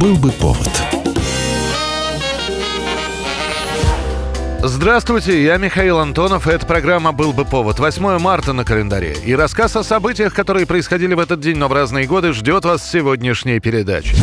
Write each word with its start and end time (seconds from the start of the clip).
Был 0.00 0.16
бы 0.16 0.30
повод. 0.30 0.68
Здравствуйте, 4.62 5.42
я 5.42 5.56
Михаил 5.56 5.98
Антонов, 5.98 6.46
и 6.46 6.50
эта 6.50 6.66
программа 6.66 7.12
«Был 7.12 7.32
бы 7.32 7.46
повод». 7.46 7.78
8 7.78 8.18
марта 8.18 8.52
на 8.52 8.66
календаре. 8.66 9.16
И 9.24 9.34
рассказ 9.34 9.74
о 9.74 9.82
событиях, 9.82 10.34
которые 10.34 10.66
происходили 10.66 11.14
в 11.14 11.18
этот 11.18 11.40
день, 11.40 11.56
но 11.56 11.68
в 11.68 11.72
разные 11.72 12.06
годы, 12.06 12.34
ждет 12.34 12.66
вас 12.66 12.82
в 12.82 12.90
сегодняшней 12.90 13.58
передаче. 13.58 14.16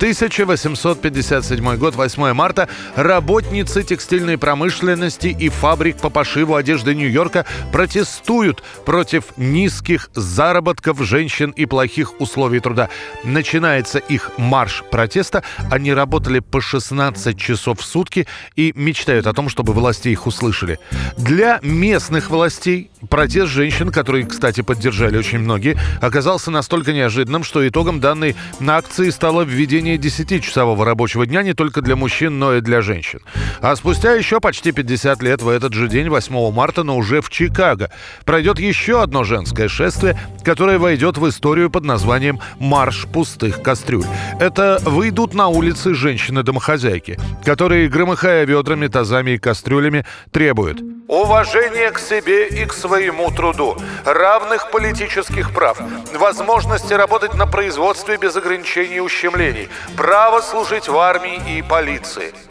1857 0.00 1.76
год, 1.76 1.94
8 1.94 2.32
марта, 2.32 2.70
работницы 2.96 3.82
текстильной 3.82 4.38
промышленности 4.38 5.26
и 5.26 5.50
фабрик 5.50 5.98
по 5.98 6.08
пошиву 6.08 6.54
одежды 6.54 6.94
Нью-Йорка 6.94 7.44
протестуют 7.70 8.62
против 8.86 9.24
низких 9.36 10.08
заработков 10.14 11.02
женщин 11.02 11.50
и 11.50 11.66
плохих 11.66 12.18
условий 12.18 12.60
труда. 12.60 12.88
Начинается 13.24 13.98
их 13.98 14.30
марш 14.38 14.84
протеста. 14.90 15.42
Они 15.70 15.92
работали 15.92 16.38
по 16.38 16.62
16 16.62 17.38
часов 17.38 17.80
в 17.80 17.84
сутки 17.84 18.26
и 18.56 18.72
мечтают 18.74 19.26
о 19.26 19.34
том, 19.34 19.50
чтобы 19.50 19.74
власти 19.74 20.08
их 20.08 20.26
услышали. 20.26 20.78
Для 21.18 21.58
местных 21.60 22.30
властей 22.30 22.90
протест 23.08 23.50
женщин, 23.50 23.90
который, 23.90 24.24
кстати, 24.24 24.60
поддержали 24.60 25.16
очень 25.16 25.38
многие, 25.38 25.78
оказался 26.00 26.50
настолько 26.50 26.92
неожиданным, 26.92 27.44
что 27.44 27.66
итогом 27.66 28.00
данной 28.00 28.36
акции 28.60 29.10
стало 29.10 29.42
введение 29.42 29.70
введение 29.70 29.96
10-часового 29.96 30.84
рабочего 30.84 31.26
дня 31.26 31.42
не 31.42 31.54
только 31.54 31.80
для 31.80 31.96
мужчин, 31.96 32.38
но 32.38 32.56
и 32.56 32.60
для 32.60 32.82
женщин. 32.82 33.20
А 33.60 33.76
спустя 33.76 34.12
еще 34.14 34.40
почти 34.40 34.72
50 34.72 35.22
лет 35.22 35.42
в 35.42 35.48
этот 35.48 35.74
же 35.74 35.88
день, 35.88 36.08
8 36.08 36.52
марта, 36.52 36.82
но 36.82 36.96
уже 36.96 37.20
в 37.20 37.30
Чикаго, 37.30 37.90
пройдет 38.24 38.58
еще 38.58 39.02
одно 39.02 39.22
женское 39.22 39.68
шествие, 39.68 40.18
которое 40.44 40.78
войдет 40.78 41.18
в 41.18 41.28
историю 41.28 41.70
под 41.70 41.84
названием 41.84 42.40
«Марш 42.58 43.06
пустых 43.06 43.62
кастрюль». 43.62 44.06
Это 44.38 44.80
выйдут 44.84 45.34
на 45.34 45.48
улицы 45.48 45.94
женщины-домохозяйки, 45.94 47.18
которые, 47.44 47.88
громыхая 47.88 48.44
ведрами, 48.44 48.88
тазами 48.88 49.32
и 49.32 49.38
кастрюлями, 49.38 50.04
требуют 50.32 50.80
уважения 51.10 51.90
к 51.90 51.98
себе 51.98 52.46
и 52.46 52.64
к 52.64 52.72
своему 52.72 52.89
труду, 53.30 53.76
равных 54.04 54.70
политических 54.70 55.54
прав, 55.54 55.78
возможности 56.14 56.92
работать 56.94 57.34
на 57.34 57.46
производстве 57.46 58.16
без 58.16 58.36
ограничений 58.36 58.96
и 58.96 59.00
ущемлений, 59.00 59.68
право 59.96 60.40
служить 60.40 60.88
в 60.88 60.96
армии 60.98 61.58
и 61.58 61.62
полиции– 61.62 62.34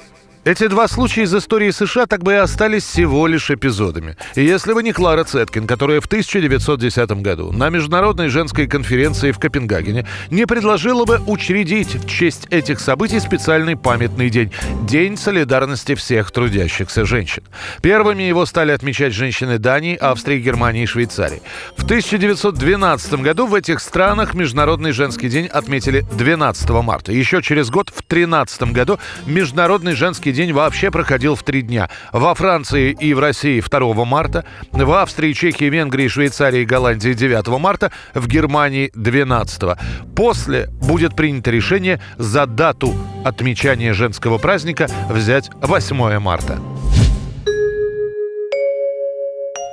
эти 0.49 0.67
два 0.67 0.87
случая 0.87 1.23
из 1.23 1.35
истории 1.35 1.69
США 1.71 2.05
так 2.05 2.23
бы 2.23 2.33
и 2.33 2.35
остались 2.35 2.83
всего 2.83 3.27
лишь 3.27 3.51
эпизодами. 3.51 4.17
И 4.35 4.43
если 4.43 4.73
бы 4.73 4.83
не 4.83 4.93
Клара 4.93 5.23
Цеткин, 5.23 5.67
которая 5.67 6.01
в 6.01 6.05
1910 6.05 7.11
году 7.21 7.51
на 7.51 7.69
Международной 7.69 8.29
женской 8.29 8.67
конференции 8.67 9.31
в 9.31 9.39
Копенгагене 9.39 10.07
не 10.31 10.45
предложила 10.47 11.05
бы 11.05 11.21
учредить 11.27 11.95
в 11.95 12.07
честь 12.07 12.47
этих 12.49 12.79
событий 12.79 13.19
специальный 13.19 13.75
памятный 13.75 14.29
день– 14.29 14.51
День 14.81 15.17
солидарности 15.17 15.93
всех 15.93 16.31
трудящихся 16.31 17.05
женщин. 17.05 17.43
Первыми 17.81 18.23
его 18.23 18.45
стали 18.45 18.71
отмечать 18.71 19.13
женщины 19.13 19.59
Дании, 19.59 19.95
Австрии, 19.95 20.39
Германии 20.39 20.83
и 20.83 20.87
Швейцарии. 20.87 21.43
В 21.77 21.83
1912 21.83 23.13
году 23.21 23.45
в 23.45 23.53
этих 23.53 23.79
странах 23.81 24.33
Международный 24.33 24.93
женский 24.93 25.29
день 25.29 25.45
отметили 25.45 26.05
12 26.13 26.69
марта. 26.69 27.11
Еще 27.11 27.41
через 27.43 27.69
год, 27.69 27.91
в 27.95 28.01
13 28.03 28.63
году, 28.73 28.97
Международный 29.27 29.93
женский 29.93 30.29
женский 30.29 30.31
день 30.39 30.53
вообще 30.53 30.89
проходил 30.89 31.35
в 31.35 31.43
три 31.43 31.61
дня. 31.61 31.89
Во 32.13 32.33
Франции 32.33 32.95
и 32.97 33.13
в 33.13 33.19
России 33.19 33.61
2 33.61 34.05
марта, 34.05 34.45
в 34.71 34.91
Австрии, 34.93 35.33
Чехии, 35.33 35.65
Венгрии, 35.65 36.07
Швейцарии 36.07 36.61
и 36.61 36.65
Голландии 36.65 37.11
9 37.11 37.59
марта, 37.59 37.91
в 38.13 38.25
Германии 38.25 38.89
12. 38.95 39.77
После 40.15 40.69
будет 40.81 41.13
принято 41.15 41.51
решение 41.51 41.99
за 42.17 42.45
дату 42.45 42.93
отмечания 43.25 43.93
женского 43.93 44.37
праздника 44.37 44.87
взять 45.09 45.49
8 45.61 46.19
марта. 46.19 46.57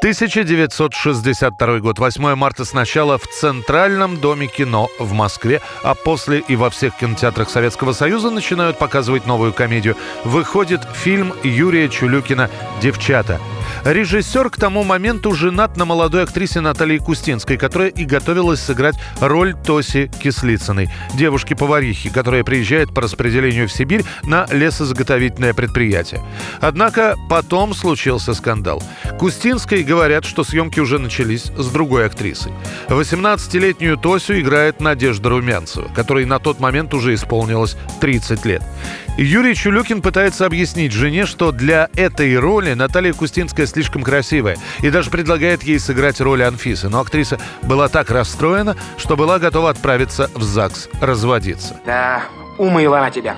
1962 0.07 1.81
год, 1.81 1.99
8 1.99 2.37
марта 2.37 2.65
сначала 2.65 3.19
в 3.19 3.27
Центральном 3.27 4.19
доме 4.19 4.47
кино 4.47 4.89
в 5.01 5.13
Москве, 5.13 5.61
а 5.83 5.95
после 5.95 6.39
и 6.39 6.55
во 6.55 6.71
всех 6.71 6.95
кинотеатрах 6.95 7.51
Советского 7.51 7.93
Союза 7.93 8.31
начинают 8.31 8.79
показывать 8.79 9.27
новую 9.27 9.53
комедию. 9.53 9.97
Выходит 10.23 10.83
фильм 10.95 11.35
Юрия 11.43 11.89
Чулюкина 11.89 12.51
«Девчата». 12.81 13.41
Режиссер 13.85 14.51
к 14.51 14.57
тому 14.57 14.85
моменту 14.85 15.33
женат 15.33 15.77
на 15.77 15.85
молодой 15.85 16.23
актрисе 16.23 16.61
Наталье 16.61 16.99
Кустинской, 16.99 17.57
которая 17.57 17.89
и 17.89 18.05
готовилась 18.05 18.61
сыграть 18.61 18.97
роль 19.21 19.55
Тоси 19.55 20.11
Кислицыной, 20.21 20.89
девушки-поварихи, 21.15 22.11
которая 22.11 22.45
приезжает 22.45 22.95
по 22.95 23.03
распределению 23.03 23.69
в 23.69 23.73
Сибирь 23.73 24.05
на 24.23 24.47
лесозаготовительное 24.51 25.55
предприятие. 25.55 26.21
Однако 26.61 27.17
потом 27.29 27.75
случился 27.75 28.35
скандал. 28.35 28.83
Кустинской 29.19 29.83
говорят, 29.97 30.27
что 30.27 30.45
съемки 30.45 30.79
уже 30.79 30.99
начались 30.99 31.45
с 31.57 31.71
другой 31.71 32.05
актрисой. 32.05 32.53
18-летнюю 32.89 33.97
Тосю 33.97 34.39
играет 34.39 34.79
Надежда 34.79 35.31
Румянцева, 35.31 35.89
которой 35.95 36.27
на 36.27 36.39
тот 36.39 36.61
момент 36.61 36.93
уже 36.93 37.15
исполнилось 37.15 37.79
30 38.03 38.45
лет. 38.45 38.63
Юрий 39.17 39.55
Чулюкин 39.55 40.03
пытается 40.03 40.45
объяснить 40.45 40.93
жене, 40.93 41.25
что 41.25 41.51
для 41.51 41.89
этой 41.97 42.39
роли 42.39 42.75
Наталья 42.75 43.15
Кустинская 43.15 43.65
слишком 43.65 44.03
красивая 44.03 44.59
и 44.81 44.91
даже 44.91 45.09
предлагает 45.09 45.63
ей 45.63 45.79
сыграть 45.79 46.21
роль 46.21 46.45
Анфисы. 46.45 46.91
Но 46.91 47.01
актриса 47.01 47.41
была 47.63 47.89
так 47.89 48.11
расстроена, 48.11 48.77
что 48.99 49.17
была 49.17 49.39
готова 49.39 49.71
отправиться 49.71 50.31
в 50.35 50.43
ЗАГС 50.43 50.91
разводиться. 51.01 51.81
Да, 51.87 52.23
умыла 52.59 52.99
она 52.99 53.11
тебя. 53.11 53.35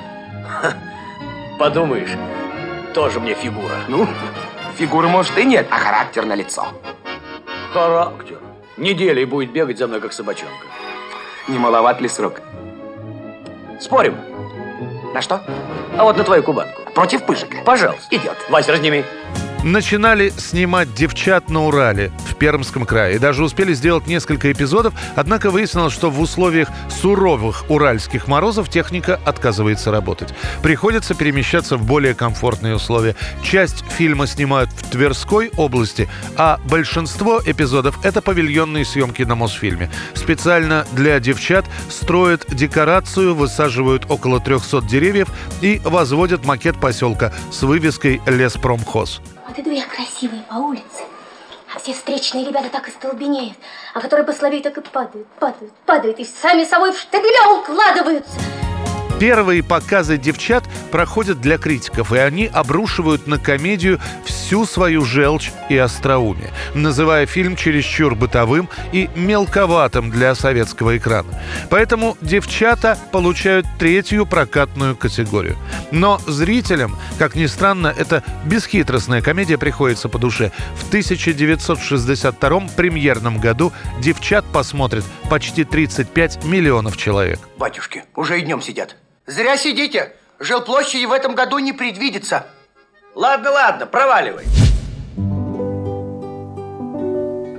Подумаешь, 1.57 2.11
тоже 2.95 3.21
мне 3.21 3.35
фигура. 3.35 3.77
Ну, 3.87 4.09
фигуры 4.79 5.09
может 5.09 5.37
и 5.37 5.45
нет, 5.45 5.67
а 5.71 5.79
характер 5.79 6.25
на 6.25 6.35
лицо. 6.35 6.69
Характер. 7.73 8.39
Неделей 8.77 9.25
будет 9.25 9.53
бегать 9.53 9.77
за 9.77 9.89
мной, 9.89 10.01
как 10.01 10.13
собачонка. 10.13 10.67
Не 11.49 11.59
маловат 11.59 12.01
ли 12.01 12.09
срок? 12.09 12.41
Спорим? 13.81 14.17
На 15.13 15.21
что? 15.21 15.43
А 15.97 16.05
вот 16.05 16.17
на 16.17 16.23
твою 16.25 16.43
кубанку. 16.45 16.83
Против 16.95 17.25
пыжика? 17.25 17.57
Пожалуйста. 17.65 18.15
Идет. 18.15 18.37
Вася, 18.49 18.73
разними 18.73 19.05
начинали 19.65 20.31
снимать 20.31 20.95
«Девчат 20.95 21.51
на 21.51 21.67
Урале» 21.67 22.13
в 22.27 22.28
Пермском 22.39 22.87
крае. 22.87 23.17
И 23.17 23.19
даже 23.19 23.45
успели 23.45 23.75
сделать 23.75 24.07
несколько 24.07 24.51
эпизодов, 24.53 24.95
однако 25.17 25.51
выяснилось, 25.51 25.93
что 25.93 26.11
в 26.11 26.21
условиях 26.21 26.69
суровых 26.89 27.65
уральских 27.69 28.29
морозов 28.29 28.69
техника 28.69 29.21
отказывается 29.25 29.91
работать. 29.91 30.35
Приходится 30.63 31.15
перемещаться 31.15 31.77
в 31.77 31.85
более 31.85 32.15
комфортные 32.15 32.77
условия. 32.77 33.15
Часть 33.43 33.85
фильма 33.91 34.27
снимают 34.27 34.71
в 34.71 34.91
Тверской 34.91 35.51
области, 35.57 36.09
а 36.37 36.61
большинство 36.65 37.41
эпизодов— 37.45 37.99
это 38.05 38.23
павильонные 38.23 38.85
съемки 38.85 39.23
на 39.23 39.35
Мосфильме. 39.35 39.91
Специально 40.15 40.87
для 40.93 41.19
«Девчат» 41.21 41.65
строят 41.89 42.47
декорацию, 42.49 43.35
высаживают 43.35 44.07
около 44.09 44.41
300 44.41 44.83
деревьев 44.83 45.29
и 45.61 45.81
возводят 45.85 46.45
макет 46.45 46.79
поселка 46.81 47.33
с 47.51 47.63
вывеской 47.63 48.21
«Леспромхоз». 48.27 49.21
Вот 49.47 49.59
иду 49.59 49.71
я 49.71 49.87
красивая 49.87 50.43
по 50.49 50.55
улице, 50.55 51.05
все 51.89 51.95
встречные 51.95 52.45
ребята 52.45 52.69
так 52.69 52.87
и 52.89 52.91
столбенеют, 52.91 53.57
а 53.95 54.01
которые 54.01 54.27
послабее 54.27 54.63
так 54.63 54.77
и 54.77 54.83
падают, 54.83 55.27
падают, 55.39 55.73
падают, 55.87 56.19
и 56.19 56.25
сами 56.25 56.65
собой 56.65 56.93
в 56.93 56.99
штабеля 56.99 57.49
укладываются. 57.49 58.58
Первые 59.21 59.65
показы 59.65 60.17
девчат 60.17 60.63
проходят 60.93 61.41
для 61.41 61.59
критиков, 61.59 62.13
и 62.13 62.19
они 62.19 62.47
обрушивают 62.47 63.27
на 63.27 63.39
комедию 63.39 63.99
всю 64.25 64.65
свою 64.65 65.05
желчь 65.05 65.51
и 65.69 65.77
остроумие, 65.77 66.53
называя 66.75 67.27
фильм 67.27 67.57
чересчур 67.57 68.15
бытовым 68.15 68.69
и 68.93 69.11
мелковатым 69.17 70.13
для 70.13 70.37
советского 70.37 70.97
экрана. 70.97 71.29
Поэтому 71.69 72.17
девчата 72.21 72.97
получают 73.11 73.67
третью 73.77 74.25
прокатную 74.25 74.95
категорию. 74.95 75.57
Но 75.91 76.21
зрителям, 76.29 76.97
как 77.19 77.35
ни 77.35 77.47
странно, 77.47 77.93
эта 77.99 78.23
бесхитростная 78.45 79.21
комедия 79.21 79.59
приходится 79.59 80.09
по 80.09 80.19
душе. 80.19 80.53
В 80.77 80.87
1962 80.89 82.61
премьерном 82.77 83.39
году 83.39 83.73
девчат 84.01 84.45
посмотрят 84.45 85.05
почти 85.29 85.65
35 85.65 86.45
миллионов 86.45 86.97
человек. 86.97 87.41
Батюшки, 87.59 88.05
уже 88.15 88.39
и 88.39 88.43
днем 88.43 88.63
сидят. 88.63 88.97
Зря 89.29 89.57
сидите. 89.59 90.15
Жилплощади 90.41 91.05
в 91.05 91.13
этом 91.13 91.35
году 91.35 91.59
не 91.59 91.75
предвидится. 91.75 92.47
Ладно, 93.15 93.51
ладно, 93.51 93.85
проваливай. 93.85 94.47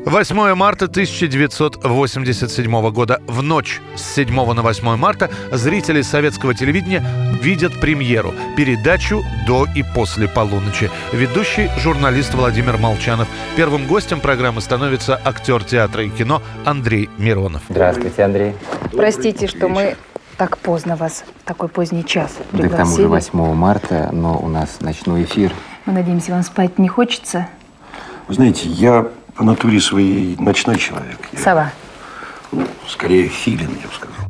8 0.05 0.55
марта 0.55 0.85
1987 0.85 2.91
года. 2.91 3.21
В 3.27 3.43
ночь 3.43 3.81
с 3.95 4.01
7 4.15 4.53
на 4.53 4.63
8 4.63 4.95
марта 4.95 5.29
зрители 5.51 6.01
советского 6.01 6.55
телевидения 6.55 7.05
видят 7.39 7.79
премьеру, 7.79 8.33
передачу 8.57 9.21
«До 9.45 9.67
и 9.75 9.83
после 9.93 10.27
полуночи». 10.27 10.89
Ведущий 11.13 11.69
журналист 11.77 12.33
Владимир 12.33 12.77
Молчанов. 12.77 13.27
Первым 13.55 13.85
гостем 13.85 14.21
программы 14.21 14.61
становится 14.61 15.21
актер 15.23 15.63
театра 15.63 16.03
и 16.03 16.09
кино 16.09 16.41
Андрей 16.65 17.11
Миронов. 17.19 17.61
Здравствуйте, 17.69 18.23
Андрей. 18.23 18.55
Простите, 18.91 19.45
что 19.45 19.67
мы 19.67 19.95
так 20.39 20.57
поздно 20.57 20.95
вас 20.95 21.25
в 21.43 21.45
такой 21.45 21.67
поздний 21.67 22.05
час 22.05 22.31
Да 22.53 22.59
к 22.59 22.71
тому 22.71 22.95
пригласили. 22.95 23.01
же 23.01 23.07
8 23.09 23.53
марта, 23.55 24.09
но 24.13 24.39
у 24.39 24.47
нас 24.47 24.79
ночной 24.79 25.23
эфир. 25.23 25.51
Мы 25.85 25.91
надеемся, 25.91 26.31
вам 26.31 26.43
спать 26.43 26.79
не 26.79 26.87
хочется. 26.87 27.47
Вы 28.29 28.35
знаете, 28.35 28.69
я 28.69 29.05
по 29.35 29.43
натуре 29.43 29.81
своей 29.81 30.37
ночной 30.39 30.77
человек. 30.77 31.17
Я, 31.33 31.39
Сова. 31.39 31.71
ну, 32.53 32.65
скорее 32.87 33.27
филин, 33.27 33.69
я 33.81 33.87
бы 33.87 33.93
сказал. 33.93 34.28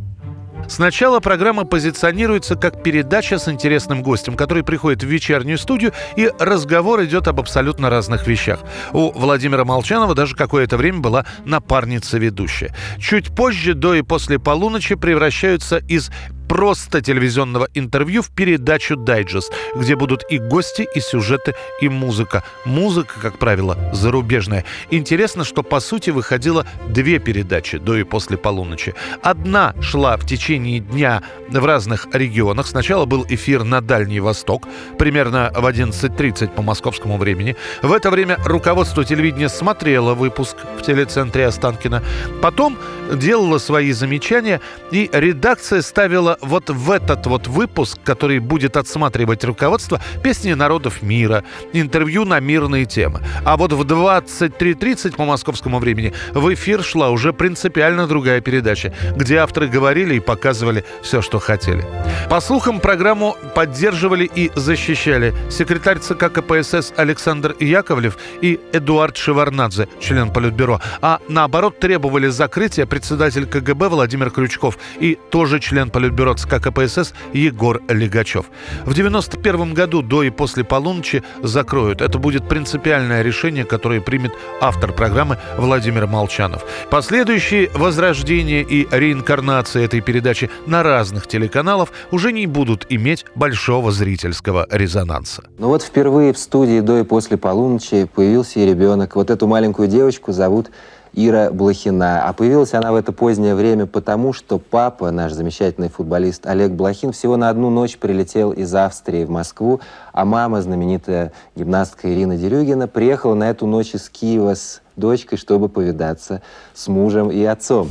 Сначала 0.69 1.19
программа 1.19 1.65
позиционируется 1.65 2.55
как 2.55 2.83
передача 2.83 3.39
с 3.39 3.47
интересным 3.47 4.03
гостем, 4.03 4.35
который 4.35 4.63
приходит 4.63 5.03
в 5.03 5.07
вечернюю 5.07 5.57
студию, 5.57 5.93
и 6.15 6.31
разговор 6.39 7.03
идет 7.03 7.27
об 7.27 7.39
абсолютно 7.39 7.89
разных 7.89 8.27
вещах. 8.27 8.59
У 8.93 9.11
Владимира 9.11 9.65
Молчанова 9.65 10.13
даже 10.13 10.35
какое-то 10.35 10.77
время 10.77 10.99
была 10.99 11.25
напарница 11.43 12.19
ведущая. 12.19 12.75
Чуть 12.99 13.35
позже, 13.35 13.73
до 13.73 13.95
и 13.95 14.03
после 14.03 14.37
полуночи, 14.37 14.95
превращаются 14.95 15.77
из 15.77 16.11
просто 16.49 17.01
телевизионного 17.01 17.69
интервью 17.75 18.23
в 18.23 18.31
передачу 18.31 18.97
«Дайджест», 18.97 19.53
где 19.75 19.95
будут 19.95 20.23
и 20.29 20.39
гости, 20.39 20.87
и 20.95 20.99
сюжеты, 20.99 21.53
и 21.79 21.87
музыка. 21.87 22.43
Музыка, 22.65 23.13
как 23.21 23.37
правило, 23.37 23.77
зарубежная. 23.93 24.65
Интересно, 24.89 25.45
что 25.45 25.61
по 25.61 25.79
сути 25.79 26.09
выходило 26.09 26.65
две 26.89 27.19
передачи 27.19 27.77
до 27.77 27.95
и 27.95 28.03
после 28.03 28.35
полуночи. 28.35 28.95
Одна 29.21 29.75
шла 29.79 30.17
в 30.17 30.25
течение 30.25 30.79
дня 30.79 31.21
в 31.49 31.63
разных 31.63 32.07
регионах. 32.13 32.67
Сначала 32.67 33.05
был 33.05 33.25
эфир 33.29 33.63
на 33.63 33.79
Дальний 33.79 34.19
Восток, 34.19 34.67
примерно 34.97 35.51
в 35.55 35.65
11.30 35.65 36.55
по 36.55 36.63
московскому 36.63 37.17
времени. 37.17 37.55
В 37.83 37.93
это 37.93 38.09
время 38.09 38.37
руководство 38.43 39.05
телевидения 39.05 39.49
смотрело 39.49 40.15
выпуск 40.15 40.57
в 40.79 40.81
телецентре 40.81 41.45
Останкина. 41.45 42.03
Потом 42.41 42.75
делала 43.13 43.57
свои 43.57 43.91
замечания, 43.91 44.61
и 44.91 45.09
редакция 45.11 45.81
ставила 45.81 46.37
вот 46.41 46.69
в 46.69 46.91
этот 46.91 47.25
вот 47.27 47.47
выпуск, 47.47 47.99
который 48.03 48.39
будет 48.39 48.77
отсматривать 48.77 49.43
руководство, 49.43 49.99
песни 50.23 50.53
народов 50.53 51.01
мира, 51.01 51.43
интервью 51.73 52.25
на 52.25 52.39
мирные 52.39 52.85
темы. 52.85 53.21
А 53.45 53.57
вот 53.57 53.73
в 53.73 53.81
23.30 53.81 55.15
по 55.15 55.25
московскому 55.25 55.79
времени 55.79 56.13
в 56.33 56.53
эфир 56.53 56.83
шла 56.83 57.09
уже 57.09 57.33
принципиально 57.33 58.07
другая 58.07 58.41
передача, 58.41 58.93
где 59.15 59.37
авторы 59.37 59.67
говорили 59.67 60.15
и 60.15 60.19
показывали 60.19 60.85
все, 61.01 61.21
что 61.21 61.39
хотели. 61.39 61.85
По 62.29 62.41
слухам, 62.41 62.79
программу 62.79 63.35
поддерживали 63.55 64.29
и 64.33 64.51
защищали 64.55 65.33
секретарь 65.49 65.99
ЦК 65.99 66.31
КПСС 66.31 66.93
Александр 66.95 67.55
Яковлев 67.59 68.17
и 68.41 68.59
Эдуард 68.73 69.17
Шеварнадзе, 69.17 69.87
член 69.99 70.31
Политбюро, 70.31 70.79
а 71.01 71.19
наоборот 71.27 71.79
требовали 71.79 72.27
закрытия 72.27 72.85
председатель 72.99 73.45
КГБ 73.45 73.87
Владимир 73.87 74.29
Крючков 74.29 74.77
и 74.99 75.17
тоже 75.29 75.61
член 75.61 75.89
Политбюро 75.89 76.33
ЦК 76.33 76.61
КПСС 76.61 77.13
Егор 77.31 77.81
Легачев. 77.87 78.47
В 78.85 78.93
91 78.93 79.73
году 79.73 80.01
до 80.01 80.21
и 80.23 80.29
после 80.29 80.65
полуночи 80.65 81.23
закроют. 81.41 82.01
Это 82.01 82.19
будет 82.19 82.49
принципиальное 82.49 83.21
решение, 83.21 83.63
которое 83.63 84.01
примет 84.01 84.33
автор 84.59 84.91
программы 84.91 85.37
Владимир 85.57 86.07
Молчанов. 86.07 86.65
Последующие 86.89 87.69
возрождения 87.73 88.63
и 88.63 88.85
реинкарнации 88.91 89.85
этой 89.85 90.01
передачи 90.01 90.49
на 90.65 90.83
разных 90.83 91.25
телеканалах 91.25 91.93
уже 92.11 92.33
не 92.33 92.47
будут 92.47 92.85
иметь 92.89 93.25
большого 93.33 93.93
зрительского 93.93 94.67
резонанса. 94.69 95.43
Ну 95.57 95.69
вот 95.69 95.83
впервые 95.83 96.33
в 96.33 96.37
студии 96.37 96.81
до 96.81 96.99
и 96.99 97.03
после 97.03 97.37
полуночи 97.37 98.09
появился 98.13 98.59
и 98.59 98.65
ребенок. 98.65 99.15
Вот 99.15 99.29
эту 99.29 99.47
маленькую 99.47 99.87
девочку 99.87 100.33
зовут 100.33 100.69
Ира 101.13 101.51
Блохина. 101.51 102.23
А 102.23 102.33
появилась 102.33 102.73
она 102.73 102.91
в 102.91 102.95
это 102.95 103.11
позднее 103.11 103.55
время 103.55 103.85
потому, 103.85 104.33
что 104.33 104.59
папа, 104.59 105.11
наш 105.11 105.33
замечательный 105.33 105.89
футболист 105.89 106.45
Олег 106.45 106.71
Блохин, 106.71 107.11
всего 107.11 107.37
на 107.37 107.49
одну 107.49 107.69
ночь 107.69 107.97
прилетел 107.97 108.51
из 108.51 108.73
Австрии 108.73 109.25
в 109.25 109.29
Москву, 109.29 109.81
а 110.13 110.25
мама, 110.25 110.61
знаменитая 110.61 111.31
гимнастка 111.55 112.13
Ирина 112.13 112.37
Дерюгина, 112.37 112.87
приехала 112.87 113.33
на 113.33 113.49
эту 113.49 113.65
ночь 113.65 113.95
из 113.95 114.09
Киева 114.09 114.55
с 114.55 114.81
дочкой, 114.95 115.37
чтобы 115.37 115.69
повидаться 115.69 116.41
с 116.73 116.87
мужем 116.87 117.31
и 117.31 117.43
отцом. 117.43 117.89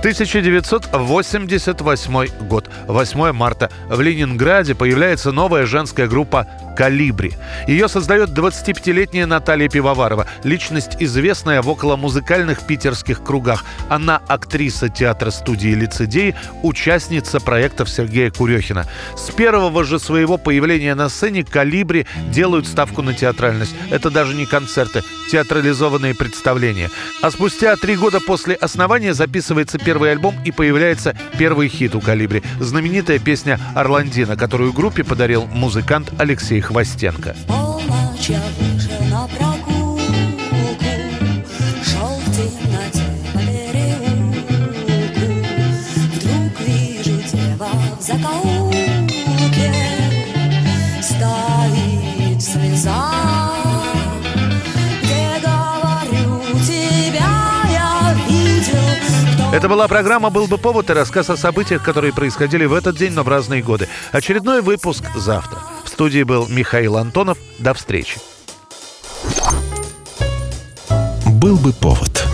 1988 0.00 2.48
год, 2.48 2.70
8 2.86 3.32
марта. 3.32 3.68
В 3.88 4.00
Ленинграде 4.00 4.76
появляется 4.76 5.32
новая 5.32 5.66
женская 5.66 6.06
группа 6.06 6.46
«Калибри». 6.78 7.32
Ее 7.66 7.88
создает 7.88 8.30
25-летняя 8.30 9.26
Наталья 9.26 9.68
Пивоварова, 9.68 10.28
личность 10.44 10.96
известная 11.00 11.60
в 11.60 11.68
околомузыкальных 11.68 12.64
питерских 12.68 13.24
кругах. 13.24 13.64
Она 13.88 14.22
актриса 14.28 14.88
театра 14.88 15.32
студии 15.32 15.74
«Лицедеи», 15.74 16.36
участница 16.62 17.40
проектов 17.40 17.88
Сергея 17.90 18.30
Курехина. 18.30 18.86
С 19.16 19.32
первого 19.32 19.82
же 19.82 19.98
своего 19.98 20.38
появления 20.38 20.94
на 20.94 21.08
сцене 21.08 21.42
«Калибри» 21.42 22.06
делают 22.30 22.68
ставку 22.68 23.02
на 23.02 23.12
театральность. 23.12 23.74
Это 23.90 24.08
даже 24.08 24.36
не 24.36 24.46
концерты, 24.46 25.02
театрализованные 25.32 26.14
представления. 26.14 26.90
А 27.22 27.32
спустя 27.32 27.74
три 27.74 27.96
года 27.96 28.20
после 28.20 28.54
основания 28.54 29.14
записывается 29.14 29.78
первый 29.78 30.12
альбом 30.12 30.36
и 30.44 30.52
появляется 30.52 31.16
первый 31.38 31.66
хит 31.68 31.96
у 31.96 32.00
«Калибри»– 32.00 32.44
знаменитая 32.60 33.18
песня 33.18 33.58
«Орландина», 33.74 34.36
которую 34.36 34.72
группе 34.72 35.02
подарил 35.02 35.44
музыкант 35.46 36.12
Алексей 36.18 36.60
Хвостенко. 36.68 37.34
Полночь 37.46 38.28
я 38.28 38.42
вышел 38.58 39.02
на 39.10 39.26
прогулку, 39.26 40.00
шел 41.82 42.20
в 42.20 42.26
темноте 42.36 43.06
по 43.32 43.38
переулку. 43.38 44.68
Вдруг 46.12 46.60
вижу 46.60 47.16
дева 47.32 47.70
в 47.98 48.02
закоулке, 48.02 49.72
стоит 51.00 52.36
в 52.36 52.42
слезах. 52.42 53.54
Где 55.02 55.40
говорю 55.40 56.52
тебя 56.66 57.30
я 57.70 58.14
видел, 58.28 58.76
кто 59.32 59.56
Это 59.56 59.68
была 59.70 59.88
программа 59.88 60.28
«Был 60.28 60.46
бы 60.46 60.58
повод» 60.58 60.90
и 60.90 60.92
рассказ 60.92 61.30
о 61.30 61.38
событиях, 61.38 61.82
которые 61.82 62.12
происходили 62.12 62.66
в 62.66 62.74
этот 62.74 62.98
день, 62.98 63.14
но 63.14 63.22
в 63.22 63.28
разные 63.28 63.62
годы. 63.62 63.88
Очередной 64.12 64.60
выпуск 64.60 65.04
завтра. 65.16 65.60
Студии 65.98 66.22
был 66.22 66.46
Михаил 66.46 66.96
Антонов. 66.96 67.38
До 67.58 67.74
встречи. 67.74 68.20
Был 71.26 71.56
бы 71.56 71.72
повод. 71.72 72.27